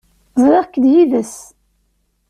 [0.43, 1.35] Ẓriɣ-k yid-s.